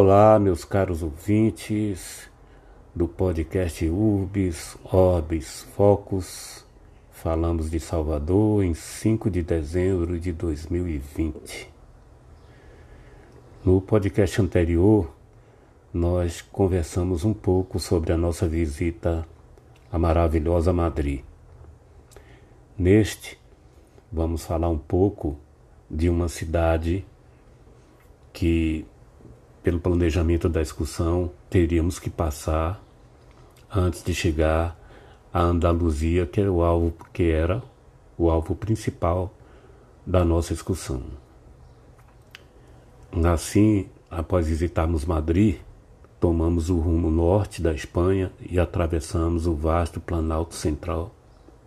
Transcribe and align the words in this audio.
Olá, 0.00 0.38
meus 0.38 0.64
caros 0.64 1.02
ouvintes 1.02 2.30
do 2.94 3.08
podcast 3.08 3.84
Urbis, 3.84 4.78
Orbis, 4.84 5.66
Focus. 5.74 6.64
Falamos 7.10 7.68
de 7.68 7.80
Salvador 7.80 8.62
em 8.62 8.74
5 8.74 9.28
de 9.28 9.42
dezembro 9.42 10.20
de 10.20 10.32
2020. 10.32 11.68
No 13.64 13.80
podcast 13.80 14.40
anterior, 14.40 15.12
nós 15.92 16.42
conversamos 16.42 17.24
um 17.24 17.34
pouco 17.34 17.80
sobre 17.80 18.12
a 18.12 18.16
nossa 18.16 18.46
visita 18.46 19.26
à 19.90 19.98
maravilhosa 19.98 20.72
Madrid. 20.72 21.24
Neste, 22.78 23.36
vamos 24.12 24.44
falar 24.44 24.68
um 24.68 24.78
pouco 24.78 25.36
de 25.90 26.08
uma 26.08 26.28
cidade 26.28 27.04
que 28.32 28.86
pelo 29.68 29.80
planejamento 29.80 30.48
da 30.48 30.62
excursão, 30.62 31.30
teríamos 31.50 31.98
que 31.98 32.08
passar 32.08 32.82
antes 33.70 34.02
de 34.02 34.14
chegar 34.14 34.74
à 35.30 35.42
Andaluzia, 35.42 36.24
que 36.24 36.40
era 36.40 36.50
o 36.50 36.62
alvo, 36.62 36.94
que 37.12 37.24
era 37.24 37.62
o 38.16 38.30
alvo 38.30 38.54
principal 38.54 39.30
da 40.06 40.24
nossa 40.24 40.54
excursão. 40.54 41.02
Assim, 43.30 43.90
após 44.10 44.48
visitarmos 44.48 45.04
Madrid, 45.04 45.56
tomamos 46.18 46.70
o 46.70 46.78
rumo 46.78 47.10
norte 47.10 47.60
da 47.60 47.74
Espanha 47.74 48.32
e 48.40 48.58
atravessamos 48.58 49.46
o 49.46 49.54
vasto 49.54 50.00
planalto 50.00 50.54
central 50.54 51.14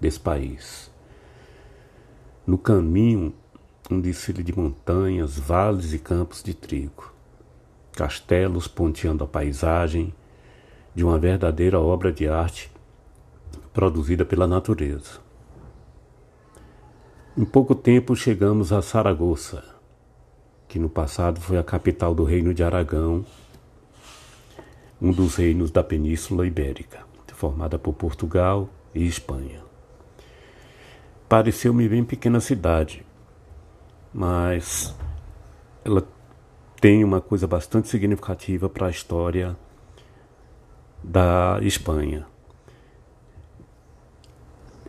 desse 0.00 0.18
país. 0.18 0.90
No 2.46 2.56
caminho, 2.56 3.34
um 3.90 4.00
desfile 4.00 4.42
de 4.42 4.56
montanhas, 4.56 5.38
vales 5.38 5.92
e 5.92 5.98
campos 5.98 6.42
de 6.42 6.54
trigo 6.54 7.19
castelos 8.00 8.66
ponteando 8.66 9.24
a 9.24 9.26
paisagem 9.26 10.14
de 10.94 11.04
uma 11.04 11.18
verdadeira 11.18 11.78
obra 11.78 12.10
de 12.10 12.26
arte 12.26 12.72
produzida 13.74 14.24
pela 14.24 14.46
natureza. 14.46 15.20
Em 17.36 17.44
pouco 17.44 17.74
tempo 17.74 18.16
chegamos 18.16 18.72
a 18.72 18.80
Saragoça, 18.80 19.62
que 20.66 20.78
no 20.78 20.88
passado 20.88 21.42
foi 21.42 21.58
a 21.58 21.62
capital 21.62 22.14
do 22.14 22.24
Reino 22.24 22.54
de 22.54 22.64
Aragão, 22.64 23.22
um 24.98 25.12
dos 25.12 25.36
reinos 25.36 25.70
da 25.70 25.84
Península 25.84 26.46
Ibérica, 26.46 27.00
formada 27.34 27.78
por 27.78 27.92
Portugal 27.92 28.70
e 28.94 29.06
Espanha. 29.06 29.62
Pareceu-me 31.28 31.86
bem 31.86 32.02
pequena 32.02 32.40
cidade, 32.40 33.04
mas 34.10 34.96
ela 35.84 36.02
tem 36.80 37.04
uma 37.04 37.20
coisa 37.20 37.46
bastante 37.46 37.88
significativa 37.88 38.68
para 38.68 38.86
a 38.86 38.90
história 38.90 39.54
da 41.04 41.58
Espanha. 41.60 42.26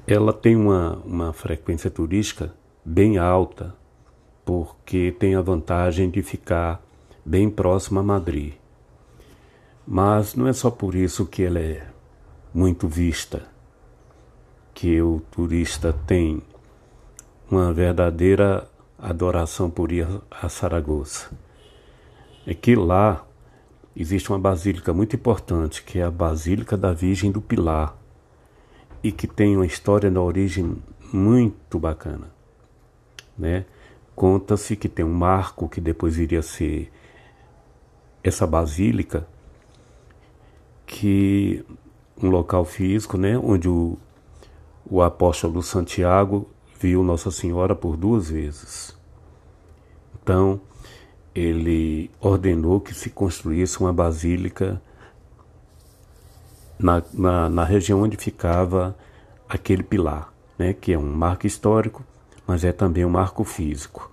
Ela 0.08 0.31
tem 0.31 0.56
uma, 0.56 1.02
uma 1.06 1.33
frequência 1.33 1.92
turística 1.92 2.53
bem 2.83 3.17
alta, 3.17 3.75
porque 4.45 5.14
tem 5.20 5.36
a 5.36 5.42
vantagem 5.42 6.09
de 6.09 6.23
ficar 6.23 6.81
bem 7.25 7.50
próxima 7.50 8.00
a 8.00 8.03
Madrid. 8.03 8.53
Mas 9.86 10.33
não 10.33 10.48
é 10.48 10.53
só 10.53 10.72
por 10.72 10.95
isso 10.95 11.26
que 11.26 11.44
ela 11.44 11.59
é 11.59 11.86
muito 12.53 12.88
vista, 12.88 13.44
que 14.73 15.02
o 15.02 15.22
turista 15.30 15.94
tem 16.08 16.42
uma 17.50 17.73
verdadeira 17.73 18.66
adoração 18.98 19.70
por 19.70 19.92
ir 19.92 20.08
a 20.30 20.48
Saragoça 20.48 21.30
é 22.45 22.53
que 22.53 22.75
lá 22.75 23.25
existe 23.95 24.30
uma 24.30 24.39
basílica 24.39 24.94
muito 24.94 25.16
importante, 25.16 25.84
que 25.84 26.00
é 26.00 26.03
a 26.03 26.11
Basílica 26.11 26.78
da 26.78 26.94
Virgem 26.94 27.31
do 27.31 27.42
Pilar, 27.42 27.95
e 29.04 29.11
que 29.11 29.27
tem 29.27 29.55
uma 29.55 29.65
história 29.65 30.10
na 30.10 30.21
origem 30.21 30.77
muito 31.11 31.80
bacana. 31.80 32.32
Né? 33.38 33.65
Conta-se 34.15 34.76
que 34.76 34.88
tem 34.88 35.04
um 35.04 35.14
marco 35.14 35.67
que 35.67 35.82
depois 35.82 36.17
iria 36.17 36.42
ser 36.42 36.92
essa 38.23 38.45
basílica, 38.45 39.27
que 40.86 41.65
um 42.21 42.30
local 42.30 42.64
físico, 42.65 43.17
né, 43.17 43.38
onde 43.38 43.67
o, 43.67 43.98
o 44.86 45.02
apóstolo 45.02 45.64
Santiago 45.64 46.48
viu 46.80 47.04
Nossa 47.04 47.32
Senhora 47.32 47.76
por 47.76 47.98
duas 47.98 48.30
vezes. 48.30 48.95
Então, 50.21 50.61
ele 51.33 52.11
ordenou 52.19 52.80
que 52.80 52.93
se 52.93 53.09
construísse 53.09 53.80
uma 53.80 53.93
basílica 53.93 54.81
na, 56.77 57.02
na, 57.14 57.49
na, 57.49 57.64
região 57.64 58.02
onde 58.02 58.17
ficava 58.17 58.95
aquele 59.47 59.83
pilar, 59.83 60.33
né, 60.58 60.73
que 60.73 60.93
é 60.93 60.97
um 60.97 61.14
marco 61.14 61.47
histórico, 61.47 62.03
mas 62.45 62.64
é 62.64 62.71
também 62.71 63.05
um 63.05 63.09
marco 63.09 63.43
físico. 63.43 64.11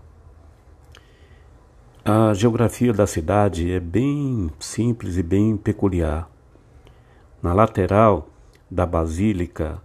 A 2.05 2.33
geografia 2.35 2.93
da 2.93 3.07
cidade 3.07 3.71
é 3.71 3.81
bem 3.81 4.51
simples 4.59 5.17
e 5.17 5.23
bem 5.23 5.57
peculiar. 5.57 6.29
Na 7.43 7.53
lateral 7.53 8.29
da 8.71 8.87
basílica 8.87 9.81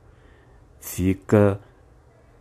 fica 0.80 1.60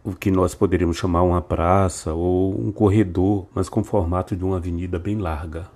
o 0.05 0.13
que 0.15 0.31
nós 0.31 0.55
poderíamos 0.55 0.97
chamar 0.97 1.23
uma 1.23 1.41
praça 1.41 2.13
ou 2.13 2.59
um 2.61 2.73
corredor, 2.73 3.47
mas 3.55 3.69
com 3.69 3.85
formato 3.85 4.35
de 4.35 4.45
uma 4.45 4.57
avenida 4.57 4.99
bem 4.99 5.17
larga. 5.19 5.71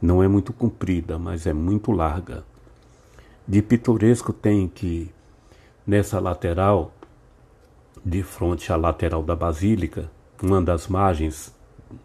Não 0.00 0.22
é 0.22 0.28
muito 0.28 0.52
comprida, 0.52 1.18
mas 1.18 1.46
é 1.46 1.52
muito 1.52 1.90
larga. 1.90 2.44
De 3.46 3.62
pitoresco 3.62 4.32
tem 4.32 4.68
que 4.68 5.10
nessa 5.86 6.20
lateral, 6.20 6.92
de 8.04 8.22
frente 8.22 8.70
à 8.70 8.76
lateral 8.76 9.22
da 9.22 9.34
basílica, 9.34 10.10
uma 10.42 10.60
das 10.60 10.86
margens 10.86 11.52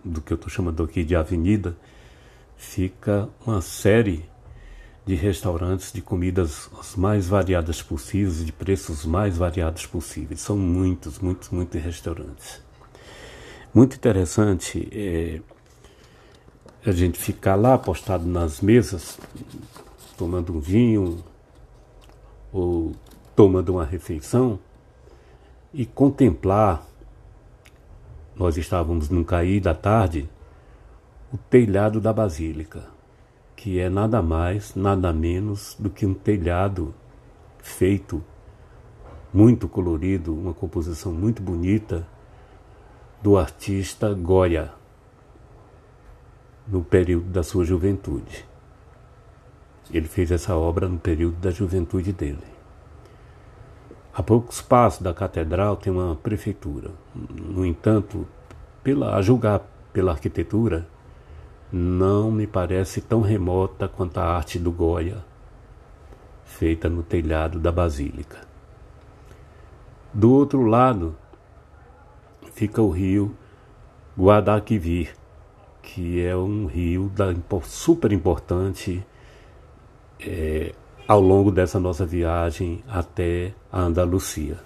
do 0.04 0.22
que 0.22 0.32
eu 0.32 0.36
estou 0.36 0.50
chamando 0.50 0.82
aqui 0.84 1.04
de 1.04 1.16
avenida, 1.16 1.76
fica 2.56 3.28
uma 3.46 3.62
série 3.62 4.26
de 5.06 5.16
restaurantes 5.16 5.92
de 5.92 6.02
comidas 6.02 6.70
as 6.80 6.96
mais 6.96 7.28
variadas 7.28 7.82
possíveis, 7.82 8.46
de 8.46 8.52
preços 8.52 9.06
mais 9.06 9.38
variados 9.38 9.86
possíveis. 9.86 10.40
São 10.40 10.58
muitos, 10.58 11.20
muitos, 11.20 11.50
muitos 11.50 11.82
restaurantes. 11.82 12.62
Muito 13.74 13.96
interessante 13.96 14.88
é 14.92 15.42
a 16.86 16.92
gente 16.92 17.18
ficar 17.18 17.56
lá 17.56 17.78
postado 17.78 18.26
nas 18.26 18.62
mesas, 18.62 19.20
tomando 20.18 20.56
um 20.56 20.60
vinho 20.60 21.24
ou 22.52 22.94
tomando 23.36 23.74
uma 23.74 23.86
refeição 23.86 24.60
e 25.74 25.86
contemplar. 25.86 26.86
Nós 28.36 28.58
estávamos 28.58 29.10
no 29.10 29.26
cair 29.26 29.60
da 29.60 29.74
tarde, 29.74 30.30
o 31.32 31.38
telhado 31.38 32.00
da 32.00 32.14
basílica 32.14 32.93
que 33.56 33.80
é 33.80 33.90
nada 33.90 34.22
mais, 34.22 34.76
nada 34.76 35.14
menos 35.14 35.76
do 35.80 35.90
que 35.90 36.06
um 36.06 36.14
telhado 36.14 36.94
feito 37.60 38.24
muito 39.34 39.68
colorido, 39.68 40.34
uma 40.34 40.54
composição 40.54 41.12
muito 41.12 41.42
bonita 41.42 42.06
do 43.22 43.38
artista 43.38 44.14
Goya 44.14 44.72
no 46.68 46.84
período 46.84 47.30
da 47.30 47.42
sua 47.42 47.66
juventude. 47.66 48.46
Ele 49.92 50.08
fez 50.08 50.32
essa 50.32 50.56
obra 50.56 50.88
no 50.88 51.00
período 51.00 51.38
da 51.38 51.52
juventude 51.52 52.14
dele. 52.14 52.44
A 54.14 54.22
poucos 54.22 54.62
passos 54.62 55.02
da 55.02 55.14
catedral 55.14 55.76
tem 55.76 55.92
uma 55.92 56.16
prefeitura. 56.16 56.92
No 57.16 57.66
entanto, 57.66 58.28
pela, 58.84 59.16
a 59.16 59.22
julgar 59.22 59.62
pela 59.92 60.12
arquitetura, 60.12 60.88
não 61.76 62.30
me 62.30 62.46
parece 62.46 63.02
tão 63.02 63.20
remota 63.20 63.88
quanto 63.88 64.20
a 64.20 64.24
arte 64.24 64.60
do 64.60 64.72
Goya, 64.72 65.26
feita 66.46 66.88
no 66.88 67.02
telhado 67.02 67.60
da 67.60 67.72
basílica. 67.72 68.42
Do 70.14 70.32
outro 70.32 70.62
lado 70.62 71.16
fica 72.54 72.80
o 72.80 72.92
rio 72.92 73.36
Guadalquivir, 74.16 75.16
que 75.82 76.24
é 76.24 76.36
um 76.36 76.68
rio 76.68 77.10
da, 77.10 77.34
super 77.64 78.12
importante 78.12 79.04
é, 80.20 80.76
ao 81.08 81.20
longo 81.20 81.50
dessa 81.50 81.80
nossa 81.80 82.06
viagem 82.06 82.84
até 82.88 83.52
a 83.72 83.82
Andalucia. 83.82 84.60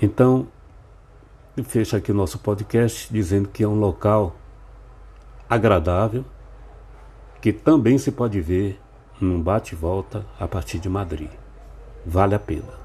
Então, 0.00 0.48
e 1.60 1.64
fecha 1.64 1.98
aqui 1.98 2.10
o 2.10 2.14
nosso 2.14 2.38
podcast 2.38 3.12
dizendo 3.12 3.48
que 3.48 3.62
é 3.62 3.68
um 3.68 3.78
local 3.78 4.34
agradável, 5.48 6.24
que 7.40 7.52
também 7.52 7.98
se 7.98 8.10
pode 8.10 8.40
ver 8.40 8.80
num 9.20 9.40
bate-volta 9.40 10.24
a 10.38 10.48
partir 10.48 10.78
de 10.78 10.88
Madrid. 10.88 11.30
Vale 12.04 12.34
a 12.34 12.38
pena. 12.38 12.80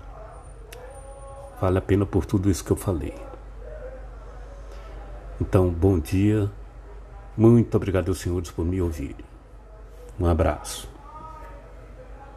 Vale 1.61 1.77
a 1.77 1.81
pena 1.81 2.05
por 2.05 2.25
tudo 2.25 2.49
isso 2.49 2.65
que 2.65 2.71
eu 2.71 2.75
falei. 2.75 3.15
Então, 5.39 5.69
bom 5.69 5.99
dia 5.99 6.49
Muito 7.37 7.75
obrigado, 7.75 8.15
senhores, 8.15 8.49
por 8.49 8.65
me 8.65 8.81
ouvirem. 8.81 9.25
Um 10.17 10.25
abraço. 10.25 10.94